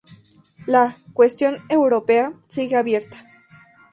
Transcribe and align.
La 0.65 0.95
"cuestión 1.13 1.57
europea" 1.69 2.33
sigue 2.49 2.75
abierta. 2.75 3.17